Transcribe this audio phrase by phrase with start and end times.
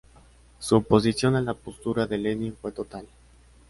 [0.57, 3.05] Su oposición a la postura de Lenin fue total.